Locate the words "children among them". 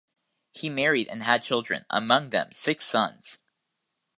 1.43-2.51